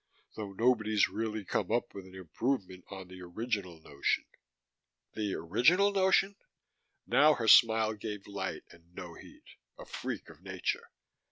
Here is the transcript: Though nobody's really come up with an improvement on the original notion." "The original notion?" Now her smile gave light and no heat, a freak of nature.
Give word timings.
Though 0.35 0.53
nobody's 0.53 1.09
really 1.09 1.45
come 1.45 1.71
up 1.71 1.93
with 1.93 2.07
an 2.07 2.15
improvement 2.15 2.85
on 2.89 3.07
the 3.07 3.21
original 3.21 3.79
notion." 3.81 4.25
"The 5.13 5.35
original 5.35 5.91
notion?" 5.91 6.37
Now 7.05 7.35
her 7.35 7.47
smile 7.47 7.93
gave 7.93 8.25
light 8.25 8.63
and 8.71 8.95
no 8.95 9.13
heat, 9.13 9.45
a 9.77 9.85
freak 9.85 10.27
of 10.31 10.41
nature. 10.41 10.89